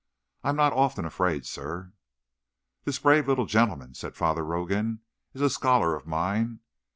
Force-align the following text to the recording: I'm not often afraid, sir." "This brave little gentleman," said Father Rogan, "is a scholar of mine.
I'm 0.43 0.55
not 0.55 0.73
often 0.73 1.05
afraid, 1.05 1.45
sir." 1.45 1.93
"This 2.85 2.97
brave 2.97 3.27
little 3.27 3.45
gentleman," 3.45 3.93
said 3.93 4.15
Father 4.15 4.43
Rogan, 4.43 5.01
"is 5.35 5.41
a 5.43 5.47
scholar 5.51 5.95
of 5.95 6.07
mine. 6.07 6.59